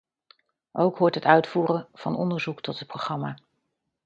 Ook 0.71 0.97
hoort 0.97 1.15
het 1.15 1.25
uitvoeren 1.25 1.87
van 1.93 2.15
onderzoek 2.15 2.61
tot 2.61 2.79
het 2.79 2.87
programma. 2.87 3.37